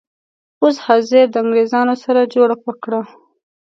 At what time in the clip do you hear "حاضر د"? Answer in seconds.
0.85-1.35